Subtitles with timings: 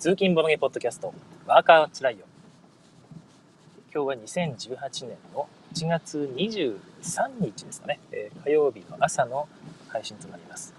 [0.00, 1.12] 通勤ボロゲポッドキャスト
[1.46, 2.24] ワーカーつらいよ。
[3.94, 9.46] 今日は2018年の1月23日ですかね、えー、火曜日の朝の
[9.88, 10.72] 配信となります。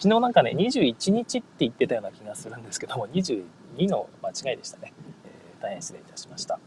[0.00, 3.44] 昨日なんかね21日って言ってたような気がするんですけども22
[3.86, 4.92] の間違いでしたね、
[5.24, 6.58] えー、大変失礼いたしました。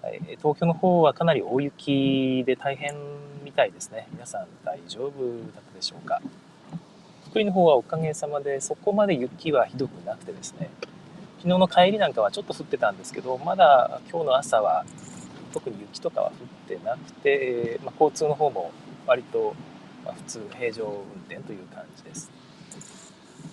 [0.00, 2.94] はい、東京の方はかなり大雪で大変
[3.44, 4.08] みたいですね。
[4.14, 5.10] 皆さん大丈夫
[5.54, 6.22] だったでしょうか。
[7.30, 10.68] 福井の方はおかげさまでそこまで雪はひどくなくてですね。
[11.38, 14.84] 昨日の帰りなんかはちょっと降ってたんですけどまだ今日の朝は
[15.54, 16.34] 特に雪とかは降っ
[16.68, 18.72] てなくて、まあ、交通の方も
[19.06, 19.54] 割と
[20.04, 20.92] 普通平常運
[21.28, 22.30] 転という感じです、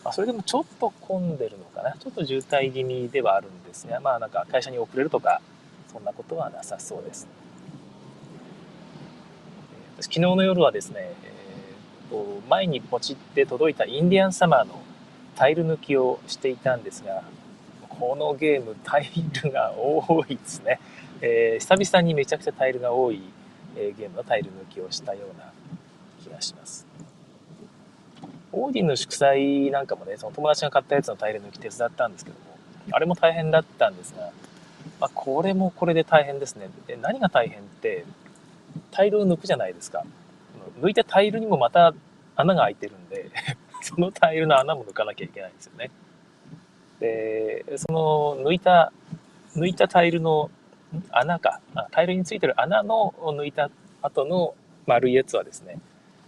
[0.03, 1.93] まあ、それでもちょっと混んでるのかな。
[1.93, 5.39] ちょっと渋滞気味ではあるんですがまあなんか会社に遅れるとか
[5.93, 7.27] そんなことはなさそうです。
[9.99, 11.13] 昨日の夜はですね
[12.09, 14.81] と前にポチって届いたインディアンサマーの
[15.35, 17.23] タイル抜きをしていたんですが
[17.89, 19.09] このゲームタイ
[19.43, 20.79] ルが多いですね、
[21.21, 23.21] えー、久々にめちゃくちゃタイルが多い、
[23.75, 25.51] えー、ゲームのタイル抜きをしたような
[26.23, 26.85] 気がします。
[28.51, 32.57] オーディンの祝祭なんかもねその友達が買ったやつのタイル抜き手伝ったんですけども
[32.91, 34.31] あれも大変だったんですが、
[34.99, 36.69] まあ、これもこれで大変ですね。
[36.87, 38.05] で何が大変って
[38.91, 40.03] タイルを抜くじゃないですか。
[40.79, 41.93] 抜いたタイルにもまた
[42.35, 43.29] 穴が開いてるんで
[43.81, 45.91] そのタイルの穴も抜かなきゃいけないんですよね。
[46.99, 48.91] で、その抜いた、
[49.55, 50.49] 抜いたタイルの
[51.11, 51.61] 穴か、
[51.91, 53.69] タイルについてる穴の抜いた
[54.01, 55.79] 後の丸いやつはですね、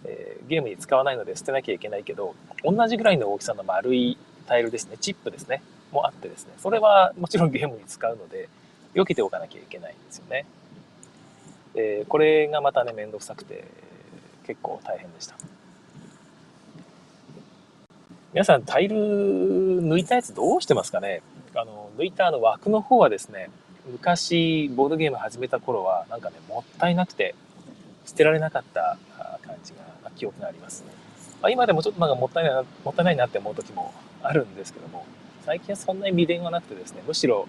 [0.04, 8.50] えー、ゲームに使わないので捨てなきゃいけないけど、同じぐらいの大きさの丸いタイルですね、チップですね、もあってですね、それはもちろんゲームに使うので、
[8.94, 10.46] 避けておかなきゃいけないんですよね。
[11.76, 13.66] えー、これがまたね、めんどくさくて、
[14.50, 15.36] 結構大変でした。
[18.34, 21.22] 皆さんタイル抜いたやつどうしてますかね？
[21.54, 23.52] あの抜いたあの枠の方はですね
[23.92, 27.36] 昔ボードゲーム始めた頃はなんかねもったいなくて
[28.08, 28.98] 捨てられなかった
[29.46, 30.84] 感じが記憶があります、
[31.44, 33.94] まあ、今でもちょっとなんかもったいないなもったいないなって思う時も
[34.24, 35.06] あるんですけども
[35.46, 37.48] 最近はそんなに未練はなくてですねむしろ、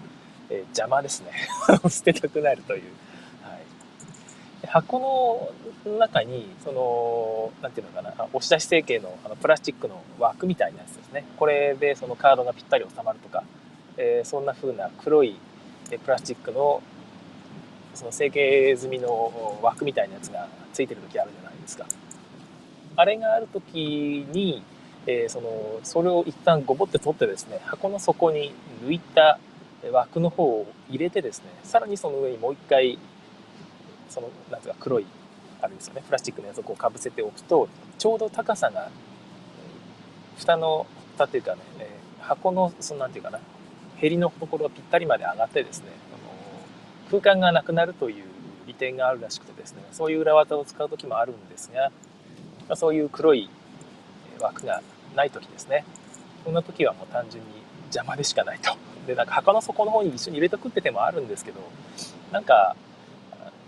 [0.51, 1.31] えー、邪魔ですね。
[1.89, 2.83] 捨てたくなるという。
[4.71, 5.51] 箱
[5.85, 11.25] の中に、その、なんていうのかな、押し出し成形のあのプラスチックの枠みたいなやつですね。
[11.37, 13.43] これでそのカードがぴったり収まるとか、
[13.97, 15.35] えー、そんな風な黒い
[15.89, 16.81] プラスチックの
[17.93, 21.85] その成形済みの枠みたいなやつがついてる時あるじゃないですか。
[22.95, 24.63] あれがある時に、
[25.05, 28.53] えー、そのそれを一旦ゴボって取ってですね箱の底に
[28.85, 29.37] 抜いた
[29.91, 32.97] 枠の方を入れてですねさらにその上にもう一回
[34.11, 35.05] そのなんか黒い
[35.61, 38.89] あれですよねプラスチックのやつをこうかぶせておくとちょうど高さが
[40.37, 41.89] 蓋の蓋っていうかね、え
[42.19, 43.39] 箱のそのなんていうかな
[43.97, 48.25] へりのところぴったりまで上がってですねあの空間がなくなるという
[48.67, 51.91] 利点があるらしくてですねそういう裏技を使う時もあるんですが、
[52.67, 53.49] まあ、そういう黒い
[54.39, 54.81] 枠が
[55.15, 55.85] ない時ですね。
[56.43, 57.49] そんな時はもう単純に
[57.85, 58.75] 邪魔でしかないと。
[59.05, 61.59] でなんか墓の底の方に一緒に入れとくって手もあるんですけど
[62.31, 62.75] なんか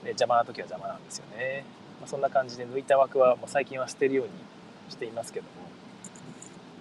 [0.03, 1.65] ね、邪魔な時は邪魔なんですよね。
[1.99, 4.31] まあ、そんな感じで抜いた枠はもう最近は捨てるように
[4.89, 5.51] していますけども、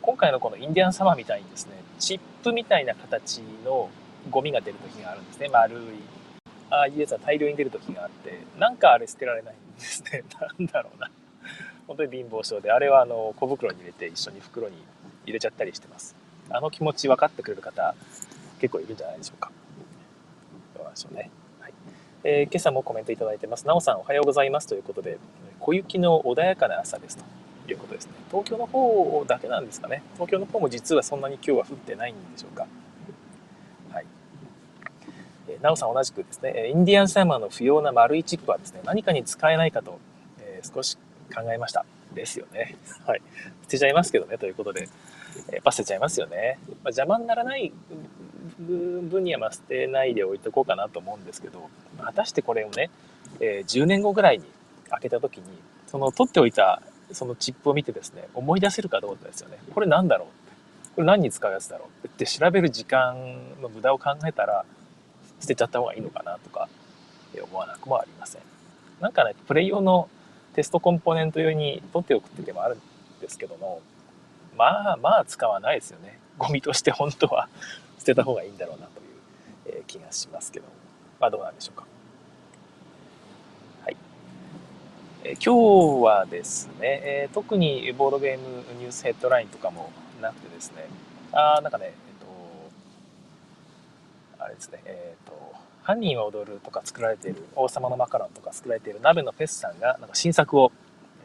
[0.02, 3.88] 今回のこのインディアンサマーみたいにですね、チップみたいな形の
[4.30, 5.48] ゴミが出る時があるんですね。
[5.48, 5.80] 丸い。
[6.70, 10.24] ああいうやつは大量に出る時があって、なんかあれ捨てられないんですね。
[10.58, 11.10] なんだろうな。
[11.86, 14.76] 本当に貧乏症で、あれはあの小袋に入れて一緒に袋に
[15.24, 16.16] 入れちゃったりしてます。
[16.50, 17.94] あの気持ち分かってくれる方、
[18.60, 19.50] 結構いるんじゃないでしょうか。
[20.74, 21.30] どうなんでしょうね。
[22.24, 23.66] えー、今朝もコメントいただいてます。
[23.66, 25.18] なおさんおはようございますということで、
[25.58, 27.24] 小雪の穏やかな朝ですと
[27.70, 28.12] いうことですね。
[28.30, 30.04] 東京の方だけなんですかね。
[30.14, 32.66] 東京の方も実はそんなに今日は降ってないんでしょうか。
[33.92, 34.06] はい。
[35.48, 39.98] えー、なおさん同じくですね、インディアンサーマーの不要な丸いチップはですね、何かに使えないかと、
[40.38, 40.96] えー、少し
[41.34, 41.84] 考えました。
[42.14, 42.76] ですよね。
[43.06, 43.22] はい。
[43.62, 44.88] 捨てちゃいますけどね、ということで。
[45.50, 46.58] やっぱ捨てちゃいますよね。
[46.84, 47.72] ま、邪魔にならない
[48.58, 51.68] 分にはま捨てないで置いとこうかなと思うんですけど、
[52.00, 52.90] 果たしてこれをね、
[53.40, 54.44] えー、10年後ぐらいに
[54.90, 55.44] 開けた時に、
[55.86, 59.58] その取っておいたそのチップを見てですね、思い出せるかどうかですよね。
[59.74, 60.52] これなんだろうって
[60.94, 63.16] これ何に使うやつだろうって調べる時間
[63.60, 64.64] の無駄を考えたら、
[65.40, 66.68] 捨てちゃった方がいいのかなとか
[67.40, 68.42] 思わなくもありません。
[69.00, 70.08] なんかね、プレイ用の
[70.54, 72.80] テストコンポーネント用に取っておくって手もあるん
[73.20, 73.80] ですけども、
[74.56, 76.18] まあまあ使わないですよね。
[76.38, 77.48] ゴミとして本当は
[78.02, 79.00] 捨てた方がいいんだろうなと
[79.70, 80.66] いう、え気がしますけど
[81.20, 81.86] まあどうなんでしょうか。
[83.84, 83.96] はい。
[85.22, 90.88] え今日はですね、え特にボードゲームニュースヘッドラインとかもなくてですね、
[91.30, 91.92] あなんかね、えっ
[94.38, 100.72] とあれですねえっ、と「犯人は踊る」とか作られている「王様のマカロン」とか作られている鍋のフェスさんがなんか新作を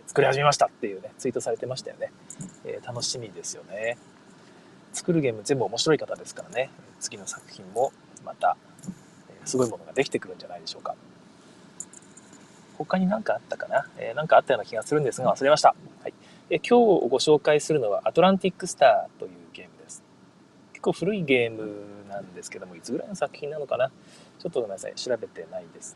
[0.06, 2.12] 作り始めましたっていうねツイートされてましたよね、
[2.66, 3.98] えー、楽しみですよね
[4.98, 6.72] 作るゲーム全部面白い方ですからね。
[7.00, 7.92] 次の作品も
[8.26, 8.58] また、
[9.46, 10.96] すごいものができてくるんじゃないでしょうか。
[12.80, 16.14] 他に何かあったかな、えー、なんかあったような気がするんですが忘れました、はい。
[16.50, 20.04] え今日ご紹介するのはアトランティックスターというゲームです。
[20.74, 23.92] 結構古いゲームなんですけどもいつぐらいの作品なのかな？
[24.40, 24.96] ちょっとごめんなさい。
[24.96, 25.96] 調べてないです。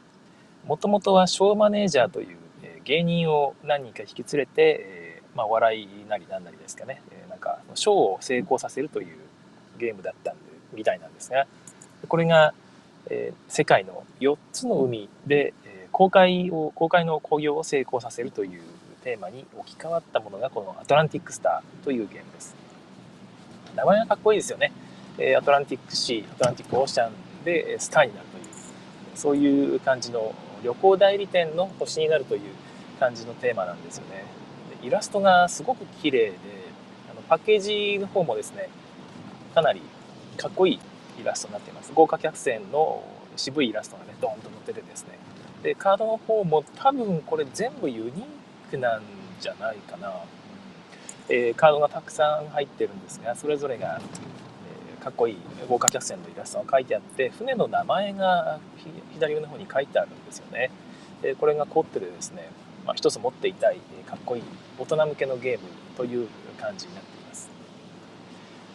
[0.65, 7.01] もともとはショーマネージャーという、え芸人を何人か引き連れて、え、まあ、笑いなりなんなりですかね、
[7.41, 9.17] かショーを成功させるという
[9.77, 10.41] ゲームだったんで
[10.73, 11.47] みたいなんですが
[12.07, 12.53] これが、
[13.09, 18.61] えー、世界の4つの海で、え公開を公開の興行を成功させるという
[19.03, 22.55] テーマに置き換わったものがこのアトランティックスターというゲームです。
[23.75, 24.71] 名前がかっこいいですよね。
[25.17, 27.11] えアトランティックシー、アトランティックオーシャン
[27.43, 28.43] でスターになるという、
[29.15, 30.33] そういう感じの
[30.63, 32.41] 旅行代理店の星になるという
[32.99, 34.25] 感じのテーマなんですよね。
[34.83, 36.35] イラストがすごく綺麗で、
[37.31, 38.67] パッケージの方もですね、
[39.55, 39.81] かなり
[40.35, 40.79] かっこいい
[41.21, 41.93] イラストになっています。
[41.95, 43.01] 豪華客船の
[43.37, 45.17] 渋いイラストがね、ドーンと載っててですね。
[45.63, 48.25] で、カードの方も多分これ全部ユニー
[48.69, 49.01] クなん
[49.39, 50.13] じゃないかな、
[51.29, 54.01] えー、カードがたくさん入ってるんですがそれぞれが、
[54.97, 55.37] えー、かっこいい
[55.67, 58.59] 豪華客船のイラストが書いてあって船の名前が
[59.13, 60.69] 左上の方に書いてあるんですよね、
[61.23, 62.49] えー、これが凝ってるですね、
[62.85, 64.43] まあ、一つ持っていたい、えかっこいい
[64.77, 65.67] 大人向けのゲーム
[65.97, 66.27] という
[66.59, 67.20] 感じになっています、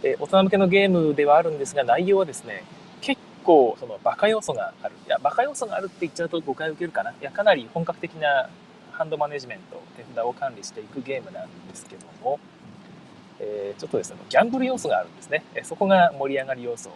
[0.02, 2.64] え大人向けのゲームではあるんですが内容はですね
[3.00, 4.94] 結構そのバカ要素がある。
[5.06, 7.10] いやバカ要素があるって言っちゃうと誤解を受けるかな。
[7.10, 8.48] いやかなり本格的な
[8.92, 12.40] ハンドマネジメント手札を管理していくゲームなんですけども、
[13.38, 15.44] えー、ちょっとですねギャンブル要素があるんですね。
[15.54, 16.90] えそこが盛り上がり要素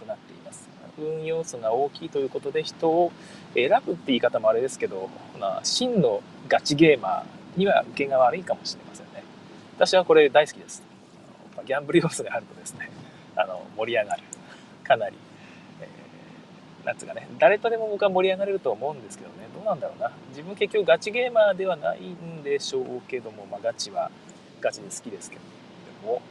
[0.00, 0.68] となっています。
[0.98, 3.12] 運要素が大きいということで人を
[3.54, 5.10] 選ぶって言い方もあれですけど、
[5.40, 9.24] まあ、真のガチゲーマーには受けが悪いかもしれませんね。
[9.76, 10.93] 私はこれ大好きです。
[11.62, 12.90] ギャンブル要素があるとですね
[13.36, 14.22] あの盛り上がる
[14.82, 15.16] かなり
[16.84, 20.12] なんつうかね、誰とでも僕は盛り上がれると思うんですけどね、どうなんだろうな。
[20.28, 24.10] 自分結局ガチゲーマーではないんでしょうけども、まあガチは
[24.60, 25.42] ガチで好きですけど、
[26.02, 26.22] でも、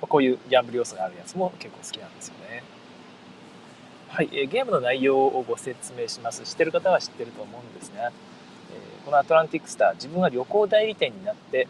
[0.00, 2.62] こういうギャンブル要素があるやつも結構好きなんですよね。
[4.08, 6.44] はい、えゲームの内容をご説明します。
[6.44, 8.12] 知ってる方は知ってると思うんですが、
[9.04, 11.66] このアトランティックスター、自分は旅行代理店になって、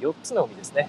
[0.00, 0.88] 4つの海ですね、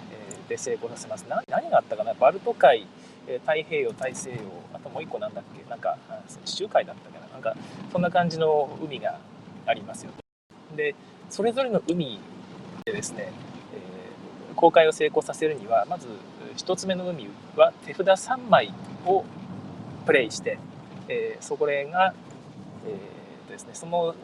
[0.50, 1.25] で成功させます。
[1.48, 2.13] 何があったかな？
[2.13, 2.88] バルト海、
[3.25, 4.38] 太平洋、大西洋、
[4.74, 5.98] あともう一個なんだっけ、なんか、
[6.45, 7.56] 地中海だったかな、なんか、
[7.92, 9.19] そんな感じの海が
[9.66, 10.12] ありますよ。
[10.75, 10.95] で、
[11.30, 12.19] それぞれの海
[12.86, 13.31] でですね、
[13.74, 13.80] え、
[14.56, 16.07] 公開を成功させるには、まず
[16.57, 18.74] 1つ目の海は手札3枚
[19.06, 19.24] を
[20.06, 20.57] プレイして、
[21.07, 22.13] え、そこれが、
[22.86, 24.16] えーですね、その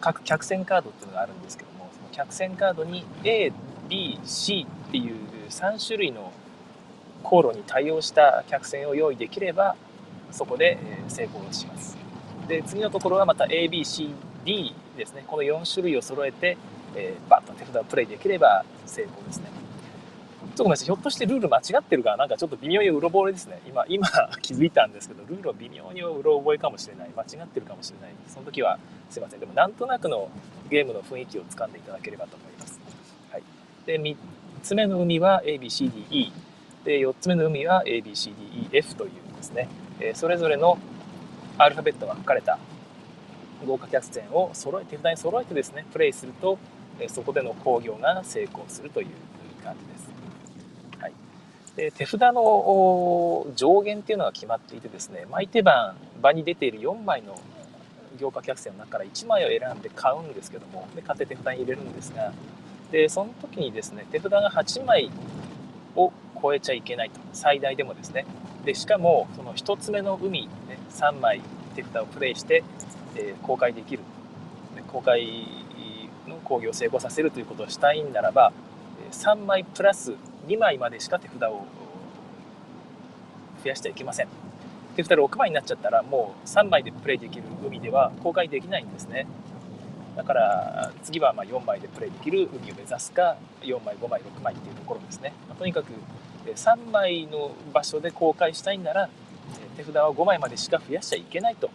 [0.00, 3.52] 各客船カードっていうのがあるんですけども、その客船カードに A、
[3.92, 5.16] B、C っていう
[5.50, 6.32] 3種類の
[7.22, 9.76] 航路に対応した客船を用意できれば
[10.30, 10.78] そこで
[11.08, 11.98] 成功します。
[12.48, 15.24] で次のところはまた ABCD ですね。
[15.26, 16.56] この4種類を揃えて、
[16.96, 19.50] えー、バッと手札をプレイできれば成功ですね。
[20.40, 20.86] ちょっとごめんなさい。
[20.86, 22.16] ひょっとしてルール間違ってるか？
[22.16, 23.60] なんかちょっと微妙にうろ覚えですね。
[23.66, 24.08] 今今
[24.40, 27.10] 気づいたんですけどルールを微妙にうろ覚えかもしれない。
[27.14, 28.14] 間違ってるかもしれない。
[28.26, 28.78] その時は
[29.10, 29.40] すいません。
[29.40, 30.30] でもなんとなくの
[30.70, 32.51] ゲームの雰囲気をつかんでいただければと思います、
[33.86, 34.16] で3
[34.62, 36.32] つ目の海は ABCDE
[36.84, 39.68] で4つ目の海は ABCDEF というですね、
[40.00, 40.78] えそれぞれの
[41.58, 42.58] アルファベットが書かれた
[43.66, 46.58] 豪華客船を揃え手札に揃えてですねプレイすると、
[47.00, 49.08] えそこでの興行が成功するという
[49.64, 50.10] 感じです。
[51.00, 51.12] はい、
[51.76, 57.38] で手札の上限っていうのが決まっていてですね毎手番場に出ている4枚の
[58.20, 62.32] 豪華客船の中から1枚を選んで買うんですけどもで買って手札に入れるんですが
[62.92, 65.10] でその時にですね手札が8枚
[65.96, 67.20] を超えちゃいけないと。
[67.32, 68.26] 最大でもですね。
[68.64, 70.50] でしかもその1つ目の海、ね、
[70.90, 71.40] 3枚
[71.74, 72.62] 手札をプレイして、
[73.16, 74.02] えー、公開できる。
[74.88, 75.26] 公開
[76.28, 78.52] の工業を成功させるということをしたいんならば
[79.10, 80.12] 3枚プラス
[80.46, 81.64] 2枚までしか手札を
[83.62, 84.28] 増やしてはいけません。
[84.96, 89.26] 手札6枚になっちゃったらもう3枚でプレイできる海では公開できないんですね。
[90.16, 95.92] だから次はま4枚でプレイできる海を目指すか4枚5枚6枚っていうところですね、ま、とにかく
[96.46, 99.08] 3枚の場所で公開したいんなら
[99.76, 101.70] 手札は5枚までしか増やしちゃいけないと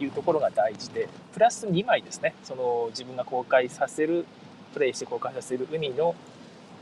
[0.00, 2.34] いうところが大事でプラス2枚ですね。
[2.42, 4.26] その自分が公開させる
[4.72, 6.14] プレイして公開させる海の、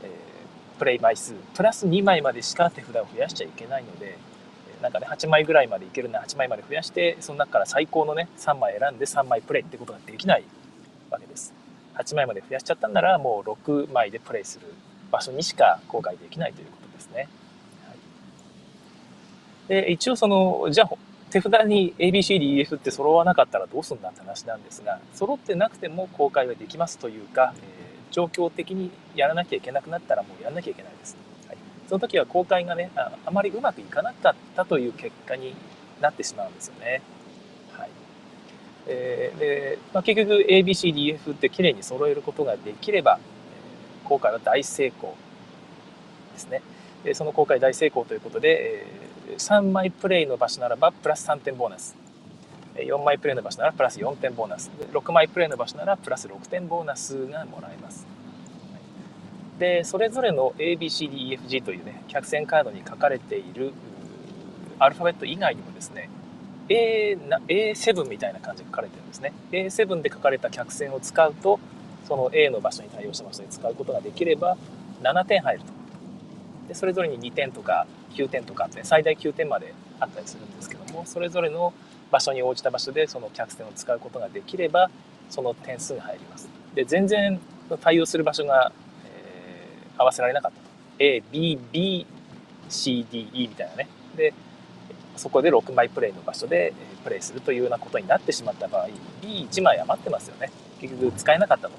[0.03, 1.33] えー、プレイ枚数。
[1.55, 4.17] プラス2枚までしか手札を増やしちゃいけないので
[4.81, 10.43] なんかね8枚ぐらいまでいけるな8枚まで増やしてその中から最高のね3枚選んで3枚プレイってことができない。
[11.13, 11.53] わけです。
[11.95, 14.67] 8枚まで増やしちゃったんならもう6枚でプレイする
[15.11, 17.29] 場所にしか公開できないということですね、
[17.87, 17.93] は
[19.77, 20.89] い、で一応そのじゃあ
[21.29, 31.15] 手札に ABCDEF って揃わなかったらどうすんだって話なんですが揃ってなくても公開はできますというか、えー、状況的にやらなきゃいけなくなったらもうやらなきゃいけないです。
[31.87, 35.53] その時は公開がねああまりうまくいかなかったという結果に
[36.01, 37.01] なってしまうんですよね。
[37.77, 37.89] はい。
[38.87, 45.15] えー、でまあ、結局 ABCDF ってきれいに揃えることができれば、えー、公開は大成功
[46.33, 46.61] ですね。
[47.03, 48.85] でその公開大成功ということで、
[49.29, 51.95] えー、3枚プレイの場所ならばプラス3点ボーナス
[52.75, 58.07] 4枚プレイの場所ならプラス4点ボーナス6枚プレイの場所ならプラス6点ボーナスがもらえます。
[59.59, 63.71] でそれぞれの ABCDEFG というね客船カードに書かれている
[64.79, 66.09] アルファベット以外にもですね
[66.69, 71.59] A な A7 みたいな感じで書かれてるんですね A7 で書かれた客船を使うと
[72.07, 74.57] その A の場所に対応した場所で使うことができれば
[75.01, 75.65] 7点入ると
[76.67, 81.73] でそれぞれに2点とか9点とかって最大9点まであったりするんですけどもそれぞれの
[82.11, 84.89] 場所に応じた場所でその客船を使うことができれば
[85.29, 87.39] その点数が入りますで全然
[87.81, 88.71] 対応する場所が
[89.05, 90.63] え合わせられなかったと。
[90.99, 92.05] A、B、B、
[92.69, 93.87] C、D、E みたいなね。
[94.15, 94.33] で、
[95.17, 98.89] そこで6枚プレイの場所でプレイするというようなことになってしまった場合、
[99.21, 100.51] B1 枚余ってますよね。
[100.79, 101.73] 結局使えなかったと。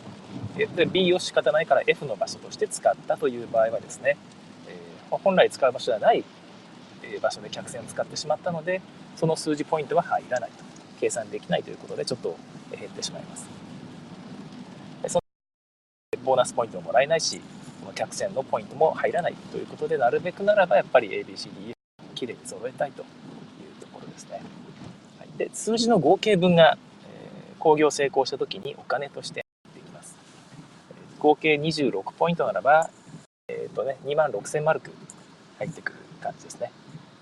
[0.77, 4.17] で、B を仕方ないから F の場所として使ったという場合はですね、
[4.69, 6.25] えー、本来使う場所ではない
[7.21, 8.81] 場所で客船を使ってしまったので、
[9.17, 10.65] その数字ポイントは入らないと。
[11.01, 12.37] 計算できないということで、ちょっと
[12.71, 13.47] 減ってしまいます。
[15.09, 17.41] そのボーナスポイントももらえないし
[17.81, 21.75] この、客船のポイントも入らないということでなるべくならばやっぱり ABCD
[22.15, 23.05] きれいに揃えたいと
[24.15, 24.41] ですね。
[25.19, 29.45] はい、で数字の合計分が、えー、工業成功した時にお金として
[29.75, 30.17] できます。
[31.19, 32.91] 合計26ポイントならば、
[33.49, 34.91] えーとね、2万6000マルク
[35.59, 36.71] 入ってくる感じですね。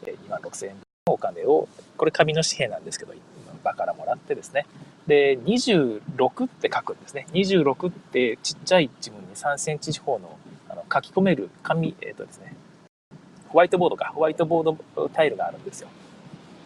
[0.06, 3.14] え2万6000円のお金をこれ紙の紙幣なんですけど
[3.62, 4.66] 場からもらってですね
[5.06, 12.54] で26って書くんですね26ってちっちゃい自分に3センチ四方のあの書き込める紙、えっ、ー、とですね、
[13.48, 15.88] ホワイトボードか、ホワイトボードタイルがあるんですよ。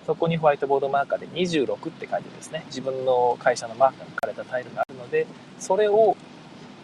[0.07, 5.27] そこにホワイトボードマーカーで26って書いてですね、自分の会社のマークが書かれたタイルがあるので、
[5.59, 6.17] それを、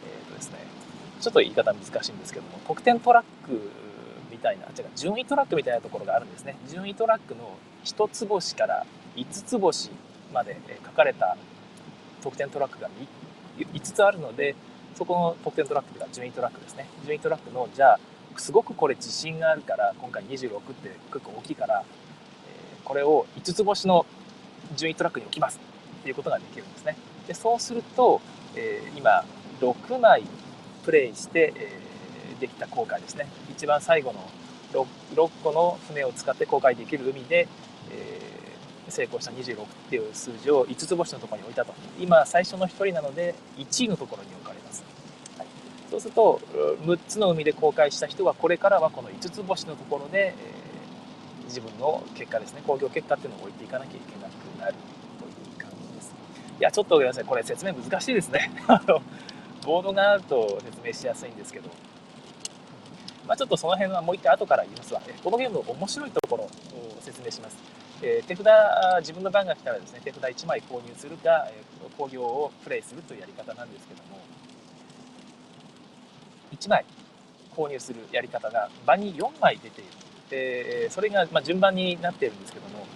[0.05, 0.59] えっ、ー、とですね、
[1.21, 3.71] ちょっと言い方難しいんですけども、得点トラック
[4.31, 6.57] みたいな、違う、順位トラックみたいなところがあるんですね。
[6.69, 9.91] 順位トラックの1つ星から5つ星
[10.35, 11.37] まで書かれた
[12.23, 12.91] 得点トラックが
[13.57, 14.57] 5つあるので、
[14.97, 18.00] そこの得点トラックというか順位トラックですね順位トラックのじゃあ
[18.37, 21.85] すごくこれ自信があるから今回26って結構大きいから、
[22.85, 24.07] これを5つ星の
[24.77, 25.61] 順位トラックに置きます。
[26.01, 26.97] っていうことができるんですね。
[27.27, 28.21] でそうすると、
[28.57, 29.25] えー、今
[29.61, 30.25] 6枚
[30.85, 33.29] プレイして、えー、できた航海ですね。
[33.51, 34.29] 一番最後の
[34.73, 37.47] 6, 6個の船を使って航海できる海で、
[37.91, 38.33] え
[38.93, 41.73] 成功した26っていう数字を5つ星のところに置いたと。
[41.99, 44.85] 今最初の1人なので1位のところに置かれます、
[45.39, 45.47] はい、
[45.91, 46.41] そうすると
[46.85, 50.35] 6つの海で公開した人はこれからはこの5つ星のところで、えー、
[51.53, 54.75] 自分の結果ですね工業結果っていうのを置いていかなきゃいけなくなる
[55.21, 56.15] という感じです
[56.59, 58.51] いやちょっとごめんなさいこれ説明難しいですね
[59.65, 61.69] ボードがあると説明しやすいんですけど
[63.27, 65.01] まあ、ちょっとその辺はもう一回後から言いますわ。
[65.23, 66.51] このゲームの面白いところを
[67.01, 67.57] 説明します。
[68.03, 68.47] えー、手札、
[69.01, 74.19] 自分の番が来たらですね、手札1枚購入するか、えー、工業をプレイするというやり方なんですけども、
[76.53, 76.85] 1枚
[77.57, 79.91] 購入するやり方が場に4枚出ている。
[80.33, 82.87] でそれが、ま、順番になっているんですけども、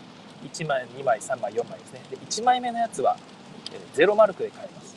[0.43, 2.01] 1枚、2枚、3枚、4枚ですね。
[2.11, 3.19] で1枚目のやつは、
[3.73, 4.97] え0マルクで買えます。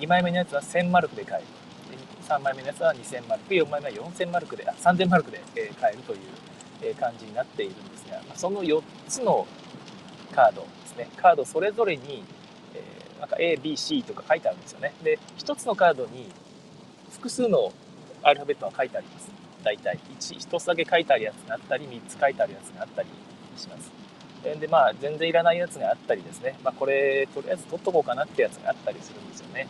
[0.00, 1.46] 2枚目のやつは1000マルクで買える。
[2.26, 5.40] 3枚目のやつは2000マルク、4枚目は4000マルクで、あ3000マルクで
[5.78, 9.46] 買えるという感じになっているんですが、その4つの
[10.34, 12.24] カードですね、カードそれぞれに、
[12.74, 14.94] えなんか A、B、C とか書いてあるんですよね。
[15.02, 16.30] で、1つのカードに
[17.12, 17.72] 複数の
[18.22, 19.39] アルファベットが書いてあります。
[19.62, 23.08] 大体1、1つだけ書いてあるやつがあったり、3つ書いてあるやつがあったり
[23.56, 23.90] します。
[24.42, 29.68] で、まあ、全然いらないやつがあったりですね、まあ、これ、とりあえず取っとこうかなってやつがあったりするんですよね。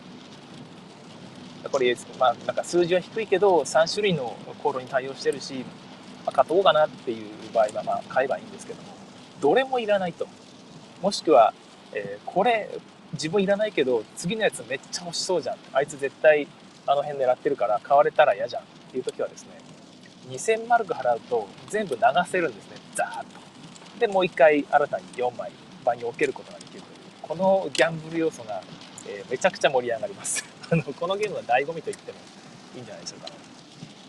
[1.70, 5.64] これ、まあ、なんか数字は低いけど、3種類のコードに対応してるし、
[6.24, 8.88] まあ、買っとこうかなっていう場合はまあ買えばいいんですけども。
[9.40, 10.26] どれもいらないと。
[11.02, 11.54] もしくは、
[11.94, 12.68] えー、これ
[13.14, 15.56] 自分いらないけど次のやつめっちゃ欲しそうじゃん。
[15.72, 16.46] あいつ絶対
[16.86, 18.62] あの辺狙ってるから買われたら嫌じゃん。
[18.62, 19.50] っていう時はですね
[20.30, 22.76] 2000マルク払うと全部流せるんですね。
[22.94, 23.40] ザーッと。
[23.98, 25.50] でもう一回新たに4枚
[25.84, 26.98] 場に置けることができるという。
[27.22, 28.62] このギャンブル要素が、
[29.06, 30.44] えー、めちゃくちゃ盛り上がります。
[30.70, 32.18] あのこのゲームの醍醐味と言っても
[32.76, 33.28] いいんじゃないでしょうか。
[33.28, 33.34] ね、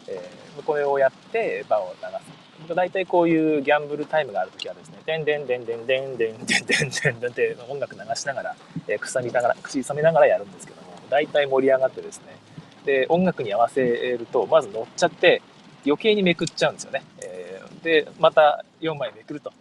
[0.07, 2.41] えー、これをやって場を流す。
[2.61, 8.55] 僕大体こういうギャンブルタイムがある時はですね、でんでんでんでんでんでんでんでんでんでんって音楽流しながら、
[8.87, 12.37] えー、草みながら、口さめながらやるんですけども、大体盛り上がってですね、
[12.85, 15.41] で、音楽に合わせると、まず乗っちゃって、
[15.85, 17.03] 余計にめくっちゃうんですよね。
[17.21, 19.51] えー、で、また4枚めくると。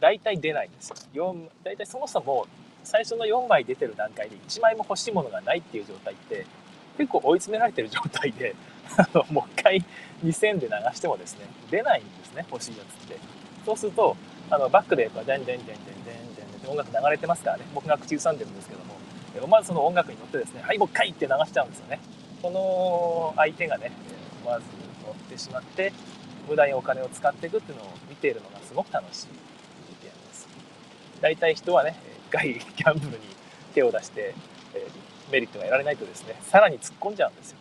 [0.00, 0.96] 大体出ないんですよ。
[1.14, 2.46] 4大体そもそも
[2.86, 6.46] 最初の4枚出てる段階で1枚も欲しいものがないっていう状態って
[6.96, 8.54] 結構追い詰められてる状態で
[8.96, 9.84] あのもう一回
[10.24, 13.18] 2000で流してもですね出ないんですね欲しいやつって
[13.64, 14.16] そうすると
[14.50, 18.94] あのバックでこうデンデンデンデンデンデンデン音楽流れてますからね僕が口ずさんでるんですけども
[19.42, 21.98] 思わずその音楽に乗ってですねはいもう一回って流しちゃうんですよね
[22.40, 23.90] この相手がね
[24.44, 24.66] 思わず
[25.26, 25.92] ってしまって
[26.48, 29.26] 無駄にお金を使っていくっていうのを見ているのがすごく楽しい
[30.02, 30.48] ゲームです。
[31.20, 31.96] 大体人はね
[32.28, 33.18] 一回ギャンブルに
[33.74, 34.34] 手を出して、
[34.74, 34.86] え
[35.30, 37.58] メリットが得られないとですねさらに突っ込んじゃうんですよ。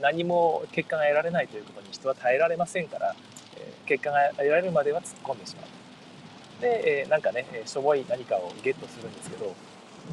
[0.00, 3.14] 何も結果が得られないということに人は耐えられませんから、
[3.56, 6.62] え結果が得られるまでは突っ込んでしまう。
[6.62, 9.54] で、えなんかねしょぼい何かをゲットするんですけど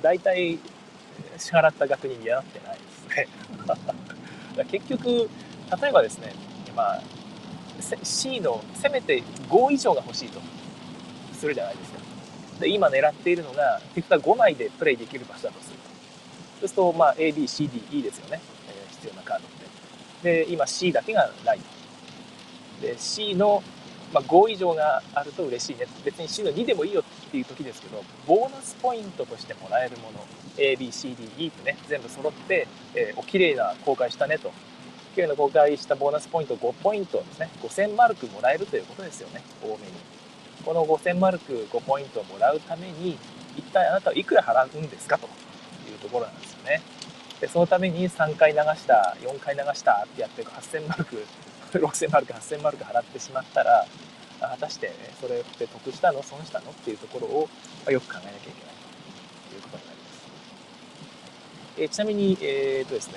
[0.01, 0.59] 大体
[1.37, 3.27] 支払った額に見合ってないですね。
[4.69, 5.29] 結局
[5.81, 6.33] 例えばですね
[6.75, 7.01] まあ
[8.03, 10.39] C のせめて5以上が欲しいと。
[11.43, 11.99] するじゃないですか。
[12.61, 15.77] で今狙っているのが結果5枚でプレイできる場所だとする。
[16.61, 18.39] そうするとまあ ABCDE ですよね、
[18.69, 19.49] えー、必要なカードっ
[20.21, 20.45] て。
[20.45, 21.59] で今 C だけがない
[22.81, 23.61] で C の、
[24.13, 25.85] まあ、5以上があると嬉しいね。
[26.05, 30.25] 別に C の2でもいいよっていう時ですけどボーナスポイントとしてもらえるもの。
[30.55, 34.53] ABCDE とね全部揃って、えー、お綺麗な公開したねと。
[35.13, 39.41] 綺麗な公開したボーナスポイント5ポイントですね5000マルクもらえるということですよね。
[39.61, 39.79] 多めに。
[40.65, 43.17] この5000マルク5ポイントをもらうために
[43.55, 46.81] 一体あなたはいくら払うんですかというところなんですよね。
[47.41, 51.25] でそのために3回流した4回流したってやって8000マルク
[51.73, 53.85] 6000マルク8000マルク払ってしまったら
[54.39, 56.23] 果たしてそれって得したの？
[56.23, 56.71] 損したの？
[56.71, 57.49] っていうところを
[57.91, 58.75] よく考えなきゃいけない
[59.49, 61.81] ということになります。
[61.81, 63.15] えちなみに、えーとですね、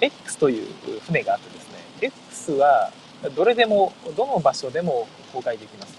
[0.00, 0.66] X という
[1.06, 2.90] 船があってですね X は
[3.36, 5.98] どれでもどの場所でも公開できます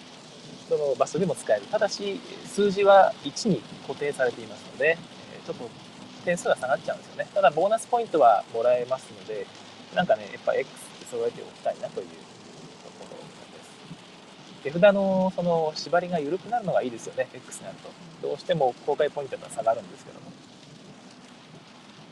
[0.70, 4.98] どの場所でも使えるただし数字は1に固定されていますので
[5.46, 5.70] ちょっと
[6.22, 7.28] 点数が下がっちゃうんですよね。
[7.34, 9.46] ただ、ボーナスポイントはもらえますので、
[9.96, 12.14] なんかね、やっぱ X って揃えておきたいなというと
[13.00, 13.18] ころ
[13.58, 14.64] です。
[14.64, 17.78] 手札のその縛りが緩くなるのがいいですよね、X になる
[18.22, 18.28] と。
[18.28, 20.32] どうしても公開ポイントが下がるんですけども。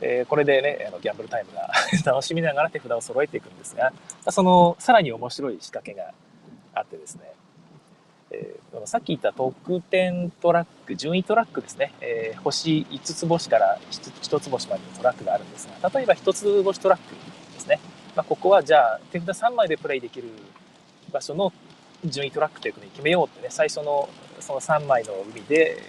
[0.01, 1.69] え、これでね、あのギャンブルタイムが
[2.05, 3.91] 楽しみながら手札を揃えていくんですが、
[4.29, 6.13] そのさらに面白い仕掛けが
[6.73, 7.33] あってですね、
[8.31, 17.15] えー、さっき言った得点トラック、順位トラックですね、えー、星5つ星から1つ星までのトラックがあるんですが、例えば1つ星トラック
[17.53, 17.79] ですね、
[18.15, 20.29] まあ、ここはじゃあ手札3枚でプレイできる
[21.11, 21.51] 場所の
[22.05, 24.07] 順位トラックということに決めようってね、最初の
[24.39, 25.81] その3枚の海で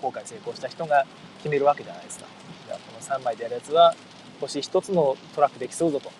[0.00, 1.04] 航海成功した人が
[1.38, 2.37] 決めるわけじゃないですか。
[2.68, 3.94] じゃあこの3枚でやるやつは
[4.40, 6.10] 星1つのトラックできそうぞと。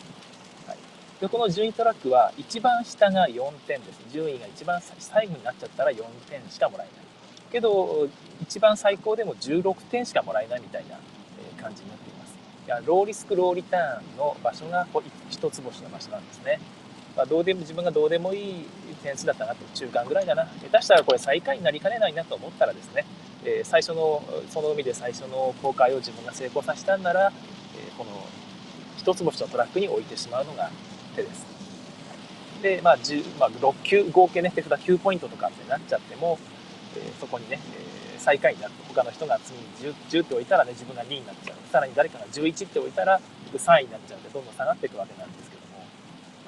[0.66, 0.78] はい。
[1.20, 4.00] でこの順位トラックは一番下が4点です。
[4.10, 6.96] 順位が一番最後になっちゃったら4点しかもらえない。
[7.52, 8.08] けど
[8.42, 10.96] 一番最高でも16点しかもらえないみたいな
[11.62, 12.34] 感じになっています。
[12.66, 14.86] いやローリスクローリターンの場所が
[15.28, 16.60] 一つ星の場所なんですね、
[17.18, 18.66] まあ、どうでも自分がどうでもいい
[19.02, 23.04] 点数だったなと中間ぐらいだな下手したらこれ最下位になりかねないなと思ったらですね、
[23.44, 27.32] えー、最初のその海で最初の公開を自分が成功させたんなら、
[27.76, 28.10] えー、この
[28.96, 30.70] 一つ星のトラックに置いてしまうのが
[31.16, 31.44] 手です。
[32.62, 36.38] で、まあ、10まあ、6球、合計ね、手札9ポイントとかってなっちゃっても、
[36.96, 37.58] えー、そこにね、
[38.14, 41.56] えー、最下位になって、他の人が次に 10, 10って置いたらね、自分が2位になっちゃう。
[41.72, 43.20] さらに誰かが11って置いたら、
[43.52, 45.62] 僕3位になっちゃうんで、どんどん下がっていくわけなんですけど、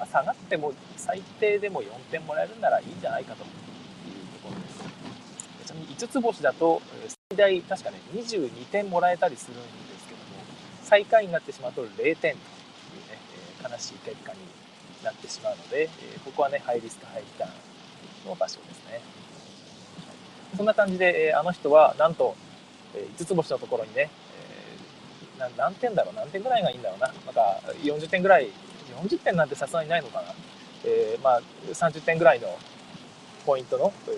[0.01, 3.49] まあ、下がっても最低でも4点もらえるならいいんじゃないかという
[4.41, 5.67] ところです。
[5.67, 6.81] ちなみに5つ星だと、
[7.29, 9.63] 最大確かね、22点もらえたりするんで
[9.99, 10.25] すけども、
[10.81, 12.35] 最下位になってしまうと0点というね、
[13.61, 14.39] えー、悲しい結果に
[15.03, 15.87] なってしまうので、え
[16.25, 19.01] ここはねハイリスクハイリターンの場所ですね
[20.57, 22.35] そんな感じで、えあの人はなんと、
[22.95, 24.09] え5つ星のところにね、
[25.37, 28.49] えー、何点だろう何点ぐらいがいいんだろうななんか40点ぐらい
[29.03, 30.33] 40点なんてさすがにないのかな、
[30.85, 32.57] えー、まあ30点ぐらいの
[33.45, 34.11] ポイントの、え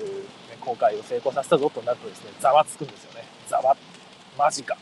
[0.55, 3.23] ー、公開を成功させたぞとなるとですねざわつくんですよね。
[3.47, 3.75] ざわ。
[4.37, 4.77] マジか。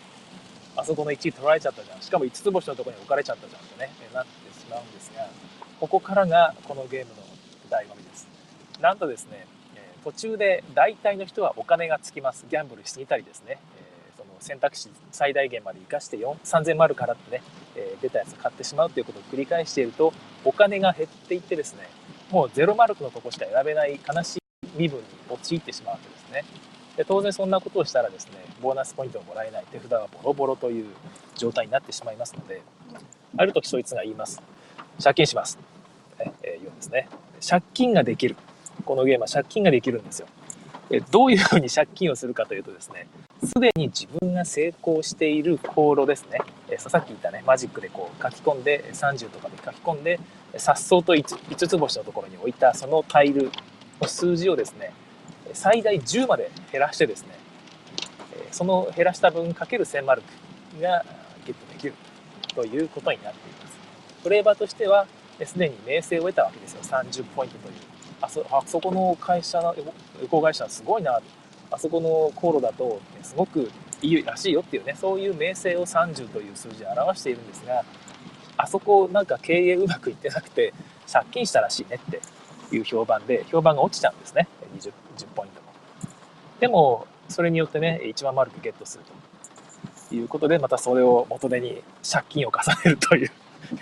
[0.75, 2.01] あそこの1位取られちゃったじゃん。
[2.01, 5.27] しかも5つ星のところに置かれちゃったじゃんってね、えなってしまうんですが
[5.79, 7.21] ここからがこのゲームの
[7.69, 8.27] 醍醐味です。
[8.79, 12.45] なんとですねえ途中で大体の人はお金がつきます。
[12.49, 17.43] ギャンブルしすぎたりですね、えその選択肢最大限まで生かして3000万あるからってね、
[17.75, 21.87] え出たやつ買ってしまうということを繰り返しているとお金が減っていってですね
[22.29, 24.41] もうゼロマルクのとこしか選べない悲しい
[24.75, 26.45] 身分に陥ってしまうわけですね。
[26.97, 30.85] で当然そんなことをしたらですねボーナスポイントをもらえない手札はボロボロという
[31.35, 32.61] 状態になってしまいますので
[33.37, 34.41] ある時そいつが言います。
[35.01, 35.57] 借金します、
[36.19, 37.07] ええ言うんですね。
[37.47, 38.35] 借金ができる。
[38.85, 40.27] このゲームは借金ができるんですよ。
[41.09, 43.07] どういうふうに借金をするかというとですね、
[43.53, 50.21] すでに自分が成功している航路ですね、えさっき言ったね、マジックでこう書き込んで、30とかで書き込んで、
[50.55, 53.51] さっそうと 5, 5つ星のところに置いたそのタイル
[53.99, 54.93] の数字をですね、
[55.51, 57.31] 最大10まで減らしてですね、
[58.51, 61.03] その減らした分かける1000マルクが
[61.45, 61.93] ゲットできる
[62.55, 63.77] ということになっています。
[64.23, 65.07] フレーバーとしては、
[65.43, 67.73] すでに名声を得たわけですよ、30ポイントという。
[68.21, 69.75] あそあそこの会社の
[70.21, 71.19] 旅行会社はすごいな
[71.71, 77.83] あそこの航路だと、ね、すごくいいらしいよっていうねそういう名声を30という数字で表しているんですが
[78.57, 80.73] あそこなんか経営うまくいってなくて
[81.11, 82.21] 借金したらしいねって
[82.75, 84.47] いう評判で評判が落ちちゃうんですね。
[84.77, 85.73] 20, 10ポイントも。
[86.59, 89.03] でもそれによってね1万マルクゲットする
[90.09, 93.31] ということでまたそれを元手に借金を重ねるという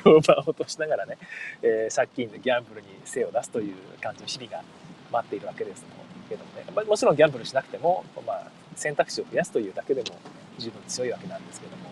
[0.03, 1.17] 評判を落としながらね、
[1.61, 4.63] えー、借金でギャンブルに精を出すという感じの日々が
[5.11, 5.83] 待っているわけです。
[6.29, 10.17] けどもね、まあ、もちろんギャンブルしなくても、まあ、選択肢を増やすというだけでも
[10.57, 11.89] 十分強いわけなんですけども。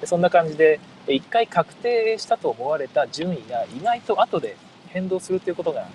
[0.00, 4.56] でそんな感じで一回確定したと思われた順位が意外と後で
[4.88, 5.86] 変動するということが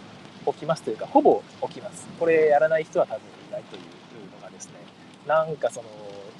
[0.46, 2.08] 起きますというかほぼ起きます。
[2.20, 3.82] これやらない人は多分いないという
[4.40, 4.74] のがですね
[5.28, 5.90] なんかその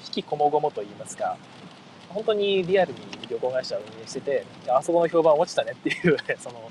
[0.04, 1.36] 引きこもごもといいますか
[2.08, 6.70] 本当にリアルに旅行会社を運営してて、あそこの評判落ちたねっていうその、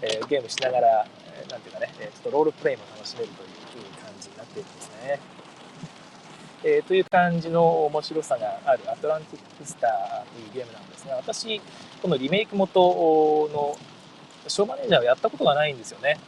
[0.00, 3.48] えー、ゲームしながら、えー、なんていうかね、ちょっとロールプレイも楽しめるという
[4.62, 5.20] 感じになっているんですね。
[6.64, 11.60] えー、という感じの面白さがあるアトランティックスターというゲームなんですが、私、
[12.02, 12.80] このリメイク元
[13.52, 13.76] の
[14.48, 16.18] ショーマネージャーをやったことがないんですよね。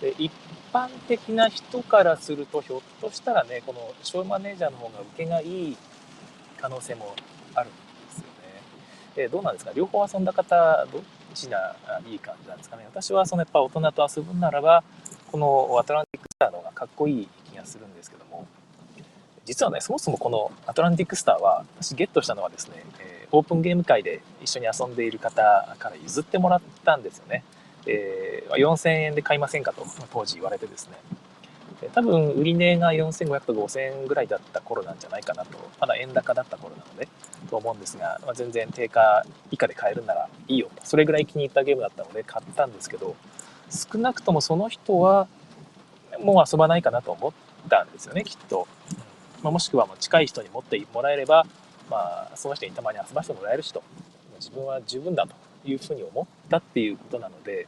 [0.00, 0.30] で一
[0.72, 5.76] 般的な人からすると、ひょっとしたらね、このショーマネージャーの方が受けがいい
[6.60, 7.14] 可能性も
[7.54, 7.76] あるんで
[8.10, 8.28] すよね
[9.16, 9.72] えどうなんですか？
[9.74, 11.02] 両方遊んだ方、どっ
[11.34, 12.84] ちがいい感じなんですかね？
[12.86, 14.82] 私はそのやっぱ大人と遊ぶならば、
[15.30, 17.28] このアトランティックスターの方がかっこいい
[17.66, 18.46] するんですけども、
[19.44, 25.42] 実はね、そもそもこのアトランティックスターは、私ゲットしたのはですね、えオープンゲーム界で一緒に遊んでいる方
[25.78, 27.44] から譲ってもらったんですよね。
[27.86, 30.94] えー、4000円で買いませんかと当時言われてですね。
[31.92, 37.08] 多分売値が4500と5000円ぐらいだった頃なんじゃないかなと、まだ円高だった頃なので、
[37.50, 43.16] と思うんですが、まあ、全然定価以下で買えるならいいよと、それぐらい気に入ったゲームだったので買ったんですけど、
[43.70, 45.26] 少なくともその人は
[46.20, 47.32] もう遊ばないかなと思っ
[47.68, 48.66] たんですよね、きっと。
[49.42, 51.46] まあ、もしくはもう近い人に持ってもらえれば、
[51.90, 53.82] まあ、その人にたまに遊ばせてもらえるしと、
[54.38, 57.66] 自分は十分だというふうに思ったっていうことなので、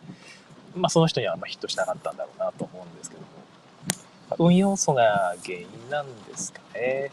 [0.74, 7.10] まあ、その人にはあんまヒットしなかったんだろうなと思うんですけども、運要素が原因なんですかね。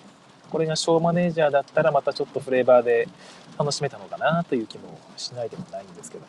[0.49, 3.07] これがショーマネージャーだったらまたちょっとフレーバーで
[3.57, 6.27] 楽しめたのかなという気もしないでもないんですけども。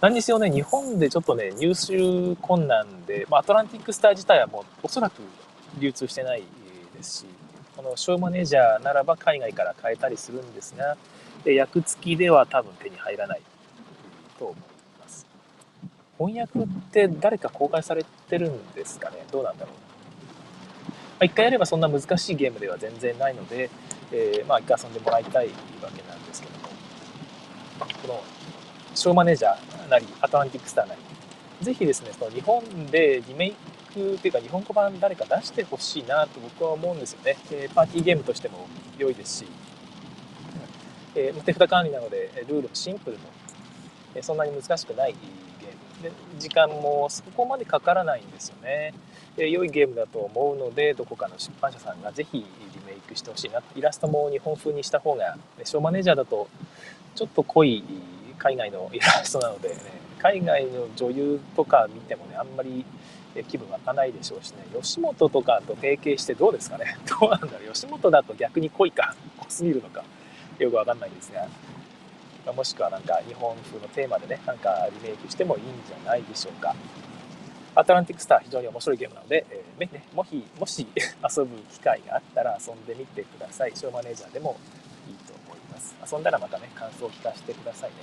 [0.00, 5.22] 何にせよね、日本でちょっとね、入手困難で、まあ、アトランティックスター自体はもうおそらく
[5.80, 6.44] 流通してない
[6.96, 7.26] ですし、
[7.76, 10.96] このショーマネージャーならば海外から買えたりするんですが、
[11.44, 13.40] 役付きでは多分手に入らない
[14.38, 14.56] と思い
[15.00, 15.26] ます。
[16.16, 19.24] 翻訳って誰か公開されてるんですかね？
[19.32, 19.74] どうなんだろう。
[19.74, 23.68] まあ、1回やればそんな難しいゲームでは全然ないので、
[24.12, 25.52] えー、まあ、1回遊んでもらいたいわ
[25.90, 26.68] けなんですけども、
[28.02, 28.22] この、
[28.98, 31.00] ショーマネージャーなり、アトランティックスターなり、
[31.64, 33.54] ぜひですね、その日本でリメイ
[33.94, 37.36] クっていうか日本語版誰か出してほしいなと僕は思うんですよね。
[37.52, 38.66] え、パーティーゲームとしても
[38.98, 39.46] 良いですし、
[41.14, 43.22] えー、手札管理なのでルールもシンプルの、
[44.16, 45.48] えそんなに難しくないゲーム。
[46.02, 48.94] で時間もそこまでかからないんですよね。
[49.36, 52.46] で良いゲームだと思うのでどこかの出版社さんがぜひリ
[52.84, 56.48] メイクしてほしいなイラストも日本風にした方がショーマネージャーだと
[57.14, 57.84] ちょっと濃い
[58.38, 59.74] 海外のイラストなので、ね、
[60.18, 62.84] 海外の女優とか見てもねあんまり
[63.48, 66.96] 気分湧かないでしょうしね吉本とかと提携してどうですかね？
[67.20, 67.72] どうなんだろう？
[67.72, 69.14] 吉本だと逆に濃いか？
[69.38, 70.02] 濃すぎるのか？
[70.58, 71.46] よくわかんないんですが
[72.52, 76.74] もしくはなんか日本風のテーマでね、なんかリメイクしてもいいんじゃないでしょうか。
[77.74, 83.72] アトランティックスター非常に面白いゲームなので、えーね、もしもし 遊ぶ機会があったら遊んでみてください。
[83.76, 84.56] ショーマネージャーでも
[85.06, 85.94] いいと思います。
[86.10, 87.96] 遊んだらまたね、感想を聞かせてくださいね。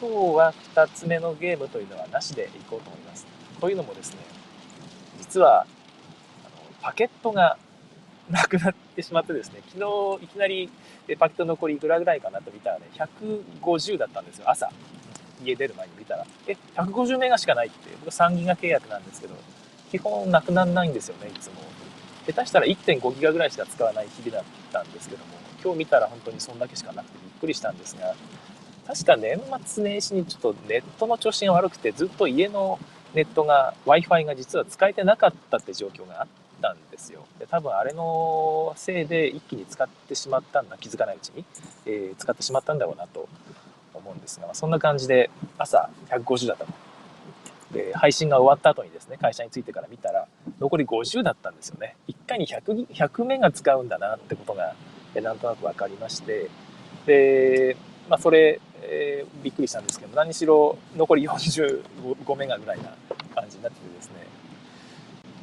[0.00, 3.26] 今日は2つ目のゲームというのはなしでいこうと思います。
[3.60, 4.18] というのもですね、
[5.18, 5.68] 実はあの
[6.82, 7.58] パケットが
[8.30, 9.78] なくなってしまってですね、昨
[10.18, 10.70] 日いきなり
[11.18, 14.70] パケット残りいくらぐらいかなと見たらね、150だったんですよ、朝。
[15.42, 16.26] 家出る前に見たら。
[16.46, 19.34] え、150メガしかないって、僕3ギガ契約なんですけど、
[19.90, 21.54] 基本なくならないんですよね、いつも。
[22.26, 28.14] 下手したら1.5ギガぐらいしか使わない日々だったんですけども、今日見たら本当にそんだけしかなくてびっくりしたんですが、
[28.86, 32.78] 確か年末年始にちょっとネットの調子が悪くて、ずっと家の
[33.14, 36.28] ネットが、Wi-Fi が実は使えてなかったって状況があっ
[36.62, 37.26] たんですよ。
[37.38, 41.44] で多分あれのせいで一気に使ってしまったんだ、気づかないうちに、
[41.86, 43.28] えー、使ってしまったんだろうなと
[43.94, 46.72] 思うんですが、まそんな感じで朝150だったと。
[47.72, 50.28] で、配信が終わった後にですね、会社に着いてから見たら、
[50.60, 51.96] 残り50だったんですよね。
[52.06, 54.74] 1回に 100, 100メガ使うんだなってことが、
[55.20, 56.48] なんとなく分かりまして、
[57.06, 57.76] で、
[58.08, 62.94] まあ、それ、えー、びっくりしたんですけど、何しろ残り45メガぐらいな
[63.34, 64.26] 感じになっててですね、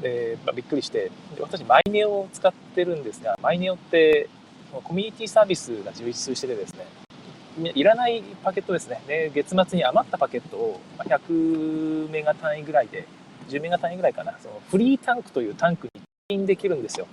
[0.01, 4.29] で、まあ、びっくりして、私、マイネオを使ってるんですが、マイネオって、
[4.71, 9.01] コミュニティサービスが充実しててですね、いらないパケットですね。
[9.07, 13.07] で、月末に余ったパケットを100メガ単位ぐらいで、
[13.49, 17.07] 10メガ単位ぐらいかな、そのフリータンクというタンクにインできるんですよ。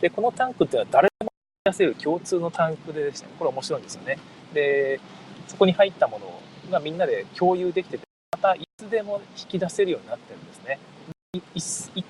[0.00, 1.32] で、このタンクっていうのは誰でも
[1.64, 4.18] 出せる共通のタンクでですね、これ面白いんですよね。
[4.54, 5.00] で、
[5.46, 10.78] そこに入ったものがみんなで共有できてて、またいつでも引き出せるようになってるんですね。
[11.54, 12.04] 1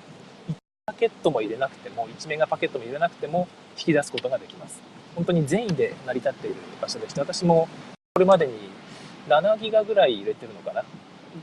[0.85, 3.47] パケットも入れなくても、1メガパケットも入れなくても
[3.77, 4.81] 引き出すことができます。
[5.15, 7.67] 本当に善意で成り立っている場所でして、私も
[8.13, 8.53] これまでに
[9.27, 10.83] 7ギガぐらい入れてるのかな。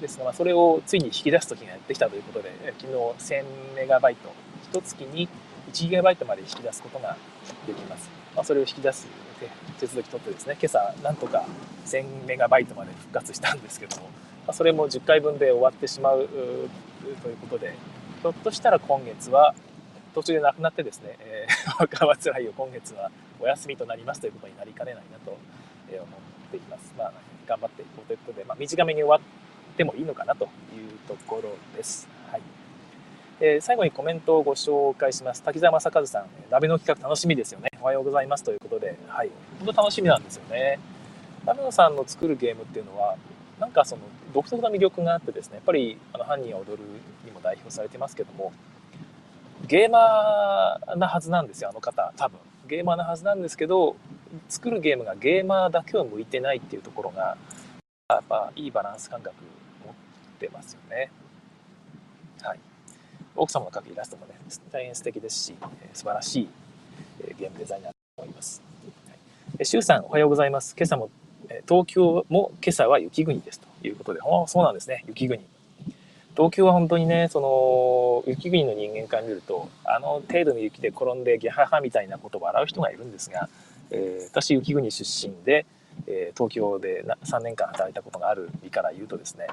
[0.01, 4.29] ですが、ま、それをついに引き出す時がやってきたということで、昨日1000メガバイト、
[4.73, 5.29] 1月に
[5.73, 7.17] 1ギガバイトまで引き出すことが
[7.67, 8.24] できます。
[8.35, 9.07] まあ、それを引き出す
[9.79, 11.45] 手続き取ってですね、今朝なんとか
[11.87, 14.09] 1000メガバイトまで復活したんですけども、ま
[14.49, 16.29] あ、それも10回分で終わってしまう
[17.23, 17.75] ということで、
[18.23, 19.55] ひょっとしたら今月は
[20.15, 26.95] 途中でなくなってですね、えー、 若葉つらいよ今月はお休みとなりますということになりかねないなと思っています。
[26.97, 27.13] まあ、
[27.47, 32.14] 頑張っていこうということで、まあ、短めに終わってもいいのかなというところです。
[33.47, 35.43] えー、最後にコメントをご紹介します。
[35.43, 37.69] 滝沢正和さん、鍋の企画楽しみですよね。
[37.83, 39.31] おはようございますということで、はい。
[39.59, 40.79] 本当楽しみなんですよね。
[41.45, 43.19] 鍋野さんの作るゲームっていうのは、
[43.61, 44.03] なんかその
[44.33, 46.85] 独特な魅力があってですね、やっぱりあの犯人は踊る
[47.27, 48.51] にも代表されてますけども、
[49.67, 52.41] ゲーマーなはずなんですよ、あの方、多分。
[52.67, 53.97] ゲーマーなはずなんですけど、
[54.49, 57.37] 作るゲームがゲーマーだけを向いてないっていうところが、
[58.09, 59.37] やっぱいいバランス感覚
[59.85, 59.95] 持っ
[60.39, 61.11] てますよね。
[63.37, 64.35] 奥様の描くイラストもね、
[64.71, 65.55] 大変素敵ですし、
[65.93, 66.49] 素晴らしい
[67.39, 68.63] ゲームデザイナーだと思います。
[69.59, 70.75] はい、さん、おはようございます。
[70.77, 71.11] 今朝も、
[71.69, 75.41] 東京も今朝は雪国ですということで、そうなんですね、雪国。
[76.37, 83.49] 東京は本当にね、その、雪国の人間から見ると、あの程度の雪で転んでギャハハみたいなことを笑う人がいるんですが、
[83.91, 85.67] えー、私、雪国出身で、
[86.07, 89.47] えー、東京で3年間働いたことがある身から言うとですね、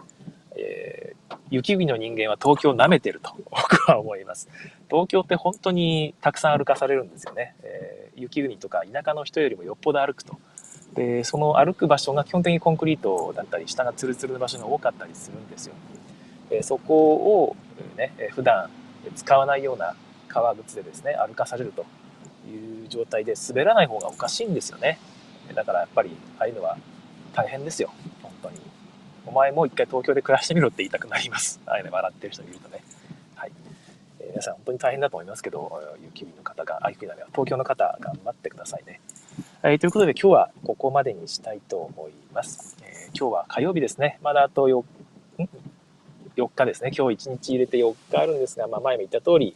[0.55, 4.49] えー、雪国の人間は東京を舐めてると 僕は思います。
[4.89, 7.55] 東京って本当にたくさん歩かされるんですよね。
[7.61, 10.37] えー、雪国とか田舎の人よりもよっぽど歩くと。
[10.95, 15.75] で、その歩く場所が基本的にコンクリートだったり、下がツルツルの場所が多かったりするんですよ。
[16.49, 17.55] えそこを、
[17.95, 18.69] ね、普段
[19.15, 19.95] 使わないような
[20.27, 21.85] 革靴でですね歩かされると
[22.47, 24.99] いう状態で滑らない方がおかしいんですよね
[25.53, 26.77] だからやっぱりああいうのは
[27.33, 28.59] 大変ですよ本当に
[29.25, 31.59] お前もう一回東京で暮らしてみろって言いたくなります。
[31.67, 32.83] ああいうの笑ってる人いるとね。
[33.35, 33.51] はい、
[34.19, 39.01] えー、皆さん本当に大変だと思いますけど雪見の方があ雪なは東京の方頑張ってくださいね。
[39.61, 44.19] はい、ということで今日はここまでにしたいと思います、えー、今日は火曜日ですね。
[44.21, 44.83] まだあと4
[46.35, 49.55] 4日ですね、今日1日入れて4日あるんですが、まあ、前も言った通り、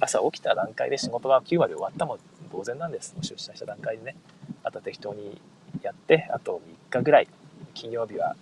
[0.00, 2.18] 朝起きた段階で仕事が9割終わったも
[2.52, 3.14] 同然なんです。
[3.22, 4.16] 出社した段階でね。
[4.62, 5.40] あと適当に
[5.82, 7.28] やって、あと3日ぐらい、
[7.74, 8.34] 金曜日は、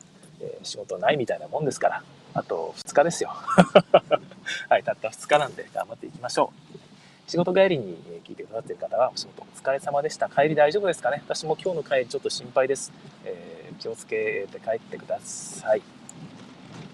[0.44, 2.02] えー、仕事ないみたいなもんですから、
[2.34, 3.30] あと2日ですよ。
[4.68, 6.78] はい、たった2日なんで頑張っていきましょう。
[7.26, 10.28] 仕事帰りに聞いてくださっている方は、お仕事お疲れ様でした。
[10.28, 12.92] 帰り大丈夫ですかね私も今日の帰りちょっと心配です。
[13.24, 15.82] えー、気をつけて帰ってください。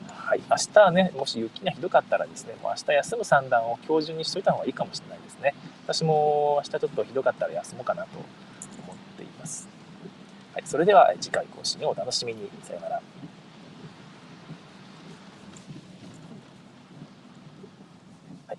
[0.09, 5.55] はい、明日はね、もし雪がひどかったらですね、もう明日休む算段を今日中にしといた方がいいかもしれないですね。
[5.85, 8.25] 私も明日ちょっとひどかったら休もうかなと思
[8.93, 9.69] っています。
[10.53, 12.49] はい、それでは次回更新をお楽しみに。
[12.63, 13.03] さようなら。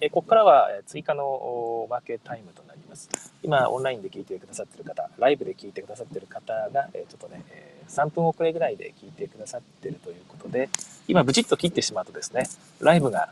[0.02, 3.08] はい、ここからは追加のマーケタイムとなります。
[3.44, 10.70] 今オンラインで聞いてくださってる方ライブで聞いてくださってる方が、えちょっとね、え3分遅れぐらいで聞いてくださってるということで
[11.08, 13.32] 今ブチッと切ってしまうとですねライブが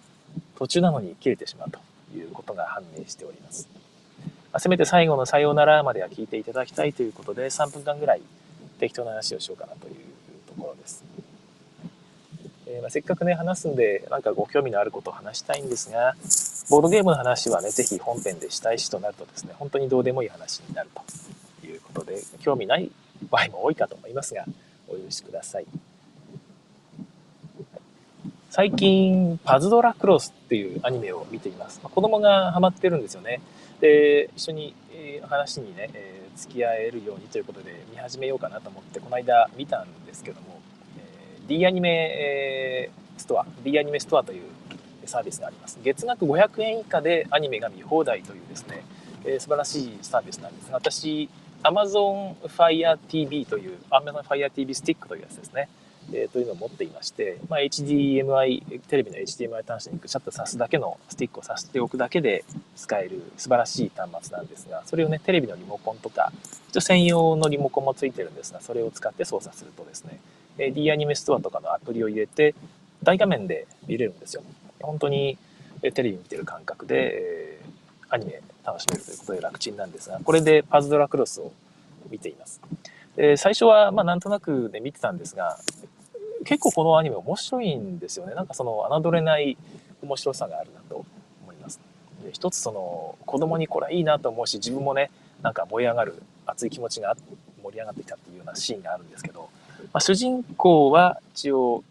[0.59, 1.79] 途中なのに切れてしまうと
[2.15, 3.67] いうことが判明しております。
[4.59, 8.21] せめて最後のさようならまでは聞いていただきたいということで3分間ぐらい
[8.79, 9.95] 適当な話をしようかなという
[10.45, 11.03] ところです。
[12.71, 16.15] えー、まあ、せっかくね話すんでなんかご興味のあることを話したいんですが
[16.69, 22.91] ボードゲームの話はね是非本編でしたいしとなるとですね本当にどうでもいい話になるということで興味ない
[23.29, 24.45] 場合も多いかと思いますが
[24.87, 25.65] お許しください。
[28.51, 31.79] 最近、パズドラクロスっていうアニメを見ています。
[31.83, 33.41] まあ子供がハマってるんですよね。
[33.79, 40.58] で、一緒に、え話にね、えー、付き合えるようにということで見始めようかなと思って、この間見たんですけども、
[41.49, 44.43] D アニメ、ストア、D アニメストアという
[45.05, 45.79] サービスがあります。
[45.83, 48.83] 月額500円以下でアニメが見放題というですね、
[49.25, 51.27] えー、素晴らしいサービスなんですが、私、
[51.63, 55.69] Amazon Fire TV という、Amazon Fire TV スティックというやつですね。
[56.11, 66.31] えー、というのを持っていまして、まあ、HDMI、テレビの HDMI 端子にシャッター挿すだけのスティックを挿しておくだけで使える素晴らしい端末なんですが、それをね、テレビのリモコンとか、
[66.69, 70.19] 一応専用のリモコンもついてるんですが、それを使って操作するとですね、
[70.59, 72.53] え D アニメストアとかのアプリを入れて、
[73.01, 74.43] 大画面で見れるんですよ。
[74.81, 75.37] 本当に
[75.81, 77.59] テレビ見てる感覚で、え、
[78.09, 81.51] アニメ楽しめるということで楽ちんなんですが、これでパズドラクロスを
[82.09, 82.61] 見ています。
[83.15, 85.57] で最初はまなんとなくで見てたんですが、
[86.45, 88.33] 結構このアニメ面白いんですよね。
[88.33, 89.57] なんかその侮れない
[90.01, 91.05] 面白さがあるなと
[91.43, 91.79] 思います。
[92.23, 97.15] で一つその子供にこれはいいなと思うし、自分もね、なんか燃え上がる熱い気持ちが
[97.61, 99.49] 盛り上がってきたっていうようなシーンがあるんですけど、
[99.93, 101.83] まあ、主人公は一応、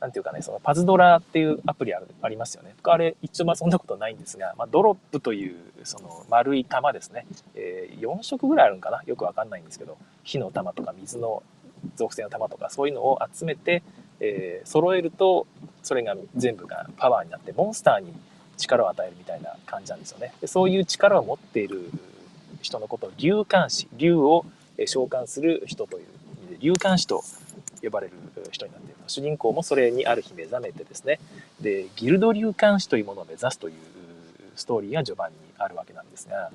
[0.00, 2.74] なんていうかね、そのパズドラっていうアプリあるありますよね。
[2.82, 9.02] あれ、一応まあそんなことないんですが、まあ、ドロップというその丸い玉ですね、えー、4色ぐらいあるんかな？
[9.06, 11.42] よくわかんないんですけど、火の玉とか水の
[11.96, 13.82] 属性の玉とかそういうのを集めて、
[14.20, 15.46] えー、揃えると
[15.82, 18.12] それが全部がパワーになってモンスターに
[18.56, 20.32] 力を与えるみたいな感じなんですよね。
[20.40, 21.90] でそういう力を持っている
[22.62, 24.44] 人のことを竜冠士竜を
[24.86, 26.06] 召喚する人という
[26.68, 27.22] 意味で竜冠士と
[27.82, 28.12] 呼ばれる
[28.50, 31.20] 人になっている主人公もそれにある日目覚めてですね
[31.60, 33.74] でギルド竜冠士というものを目指すという
[34.56, 36.50] ストーリーが序盤にあるわけなんですが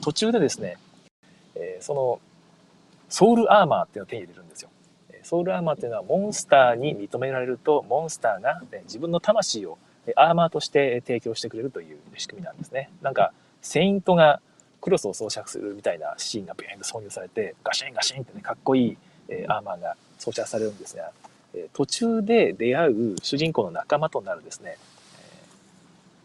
[0.00, 0.76] 途中でですね
[1.80, 2.20] その
[3.08, 4.70] ソウルアーマーっていうのを手に入れるんですよ。
[5.22, 9.78] ソウルアーマーっていうのはモンスターに認められるとモンスターが、ね、自分の魂を
[10.14, 12.90] アーマーとして提供してくれるという仕組みなんですね。
[13.02, 14.40] なんかセイントが
[14.80, 21.10] クロスを装着するみたいなシーンがビーンと挿入されてガシンガシンってねかっこいい、えアーマーが装着されるんですが、
[21.54, 24.76] え途中で出会う主人公の仲間となるですね、
[25.18, 25.46] え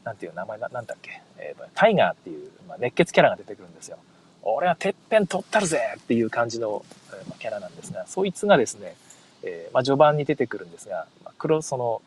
[0.04, 3.98] ー、なんていう名前ななんだっけ、えー、タイガーっていう、まあ、熱血キャラが出てくるんですよ。
[4.44, 8.96] 俺はてっぺん取ったるぜっていう感じの、えーまあキャラなんですが、そいつがですね、
[9.44, 12.02] えー、まあ、序盤に出てくるんですが、まあ黒、その、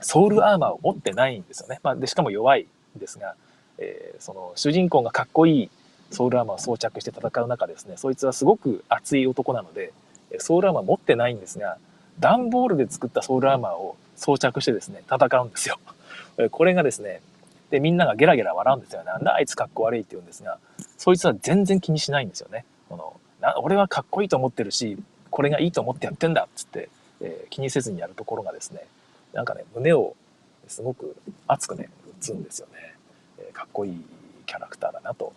[0.00, 1.80] ソウルアーマーを持ってないんですよね。
[1.82, 2.66] まあ、で、しかも弱い
[2.96, 3.34] んですが、
[3.78, 5.70] えー、その主人公がかっこいい
[6.10, 9.92] ソウルアーマーを装着して戦う中ですね、そいつはすごく熱い男なので、
[10.38, 11.78] ソウルアーマー持ってないんですが、
[12.18, 15.78] 段ボールで作ったソウルアーマーを装着してですね、戦うんですよ。
[16.50, 17.20] これがですね、
[17.70, 19.04] で、みんながゲラゲラ笑うんですよ。
[19.04, 20.58] なんだあいつかっこ悪いって言うんですが、
[20.98, 22.64] そいつは全然気にしないんですよね。
[22.88, 24.98] このな俺はかっこいいと思ってるし、
[25.30, 26.88] これがいいと思ってやってんだっつって、
[27.20, 28.84] えー、気にせずにやるところがですね、
[29.32, 30.14] なんかね、胸を
[30.66, 32.94] すごく熱くね、打つんですよね。
[33.38, 34.04] えー、かっこいい
[34.46, 35.32] キャラクターだなと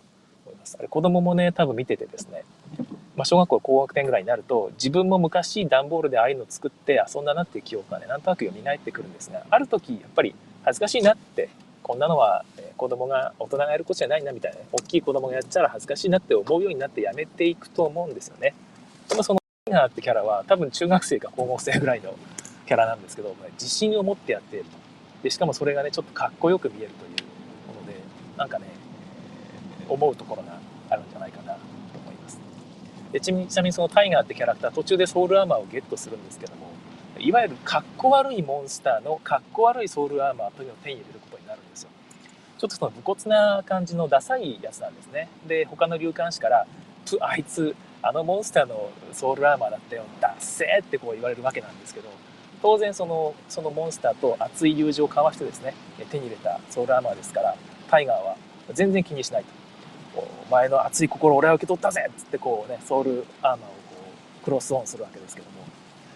[0.64, 0.76] ます。
[0.78, 2.44] あれ子供もね、多分見ててですね、
[3.16, 11.48] まあ、小学校高学年ぐらいになると自分も昔段ボールでああいうの作って遊んだなっていう記憶がねなんとなく蘇ってくるんですがある時やっぱり恥ずかしいなって
[11.82, 12.44] こんなのは
[12.76, 18.54] 子供が大人がやることじゃないなみたいな大きい子供がやっちゃら恥ずかしいなって思うようになってやめていくと思うんですよね。
[19.08, 22.16] でもそのタイガーってキャラは多分中学生か高校生ぐらいの
[22.66, 24.70] キャラなんですけど自信を持ってやっていると
[25.22, 27.94] でしかもそれがねちょっとかっこよく見えるというもので
[28.36, 28.66] なんかね
[29.88, 30.58] 思うところが
[30.90, 31.58] あるんじゃないかなと
[32.02, 32.38] 思います。
[33.12, 36.68] でちなみにそのタイガーってキャラクター途中でソウルアーマーをゲットするんですけども
[37.18, 41.90] いわゆるかっこ悪いモンスターのかっこ悪いソウルアーマーというのを手に入れることになるんですよ。
[42.58, 45.28] ちょっとその武骨な感じのダサいやつなんですね。
[45.46, 46.66] で他の流艦士から
[47.06, 52.08] 「プあいつあのモンスターのソウルアーマーだったよダッセー!」ってこう言われるわけなんですけど
[52.62, 55.74] 当然そのそのモンスターと熱い友情を交わしてですね
[56.10, 57.54] 手に入れたソウルアーマーですから
[57.90, 58.36] タイガーは
[58.72, 59.48] 全然気にしないと
[60.16, 63.66] 「お前の熱い心俺は受け取ったぜ!」っつってこうねソウルアーマーをこ
[64.42, 65.58] うクロスオンするわけですけども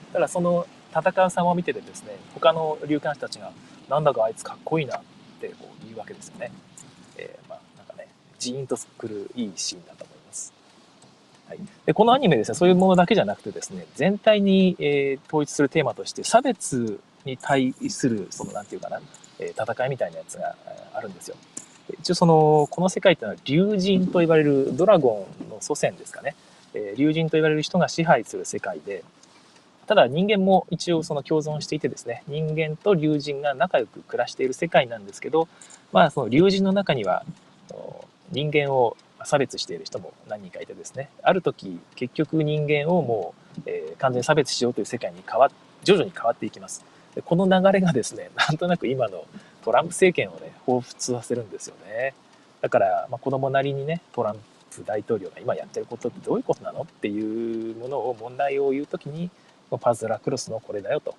[0.09, 3.53] だからその戦う様を見ててですね他の流艦士たちが
[3.89, 5.03] 「なんだかあいつかっこいいな」っ
[5.41, 6.51] てこう言うわけですよね。
[7.17, 10.53] えー、まあなんかねジーンとくるいいシーンだと思います。
[11.49, 19.01] はい、でこのアニメですね、そういうものだけじゃなくてですね、全体に、えー、統一するテーマとして、差別に対する、その、なんていうかな、
[19.39, 20.55] え、戦いみたいなやつが、
[20.93, 21.37] あるんですよ。
[22.01, 26.35] 一応その、この世界っていうのは、竜神と言われるドラゴンの祖先ですかね。
[26.75, 29.05] えー、竜神と言われる人が支配する世界で、
[29.87, 35.49] ただ人間も一応その共存していてですね、人間と竜神が仲良く暮らしている世界なんですけど、
[35.93, 37.25] まあその竜神の中には
[38.31, 45.51] 人間を差別している人も何人かいてですね、ある時結局人間をもう、えー、完全に差別しようという世界に変わっ
[45.85, 46.85] 徐々に変わっていきます。
[47.15, 49.25] でこの流れがですね、なんとなく今の
[49.63, 52.15] トランプ政権をね、彷彿させるんですよね。
[52.61, 54.37] だから、まあ、子供なりにね、トラン
[54.71, 59.31] プ大統領が今やってることってどういうことなのっていうものを問題を言うときに、
[59.81, 61.15] パズラクロスのこれだよと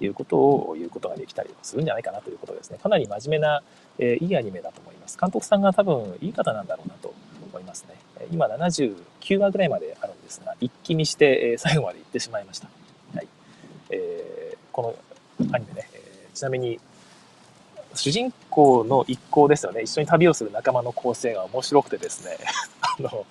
[0.00, 2.78] いうことを言うことができたりするんじゃないかなということですね。
[2.82, 3.62] かなり真面目な、
[3.98, 5.18] えー、いいアニメだと思います。
[5.18, 7.14] 監督さんが多分いい方なんだろうなと
[7.50, 7.94] 思いますね。
[8.30, 12.68] 今79話ぐらいまであるんですが、一気見して最後まで行ってしまいました。
[13.14, 13.28] はい
[13.90, 14.94] えー、こ
[15.40, 16.80] のアニメね、え、ちなみに
[17.98, 19.82] 主人公の一行ですよね。
[19.82, 22.38] 一緒に旅をする仲間の構成が面白くてですね、
[22.80, 23.26] あの、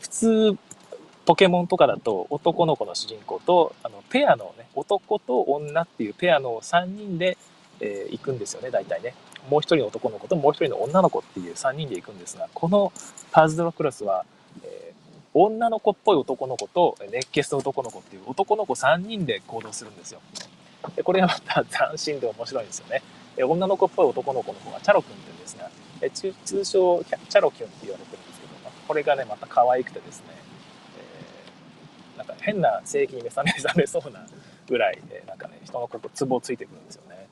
[0.00, 0.58] 普通
[1.24, 7.36] ポケモンとかだと男の子の主人公とあのペアのね男と女っていうペアの3人で、
[7.80, 9.14] えー、行くんですよね大体ね。
[9.50, 12.92] もう一人の男の子ともう一人の女の子っていう3人で行くんですがこの
[13.30, 14.24] パズドラクロスは、
[14.64, 20.20] えー、女の子っぽい男の子と熱血の男の子っていう男の子3人で行動するんですよ。
[20.96, 23.02] でこれがまた斬新で面白いんですよね。
[23.38, 25.70] で女の子っぽい男の子の子がチャロ君って言うんですが
[26.02, 30.26] え通称チャロキュンって言われてるんですけどこれがねまた可愛くてですね
[32.16, 34.26] えなんか変な性域に目覚め覚めそうな
[34.68, 37.26] ぐらい、えなんかね、人のここ、ツボをついてくるんですよね。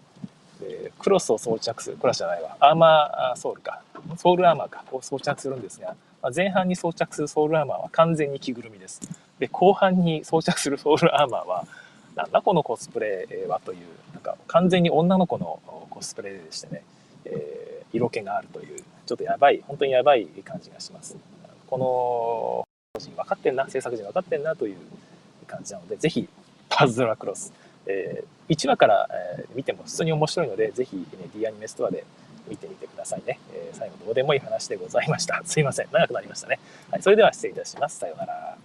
[0.60, 3.82] で、クロスを装着する、クロスじゃないわ、アーマーソウルか、
[4.16, 9.00] ソウルアーマーか、を装着するんですが、まあ、前半に装着するソウルアーマーは完全に着ぐるみです。
[9.38, 11.66] で、後半に装着するソウルアーマーは、
[12.14, 13.78] なんだこのコスプレはという、
[14.26, 15.60] か完全に女の子の
[15.90, 16.82] コスプレでしてね、
[17.24, 21.16] えー、色気があるという、ちょっとやばい、本当にやばい感じがします。
[21.68, 22.66] こ
[22.96, 24.76] の人分かってんな、制作陣分かってんなという
[25.46, 26.28] 感じなので、ぜひ、
[26.68, 27.52] パズドラクロス、
[27.86, 29.08] えー、1話から、
[29.38, 31.04] えー、見ても普通に面白いので、ぜひ、ね、
[31.34, 32.04] D アニメストアで
[32.48, 33.38] 見てみてくださいね。
[33.54, 35.40] えー、最後どうでもいい話でございました。
[35.44, 35.88] すいません。
[35.92, 36.58] 長くなりましたね。
[36.90, 37.98] はい、それでは失礼いたします。
[37.98, 38.56] さようなら。